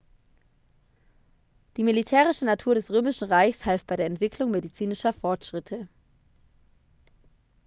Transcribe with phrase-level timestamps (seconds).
[1.77, 5.87] die militärische natur des römischen reichs half bei der entwicklung medizinischer fortschritte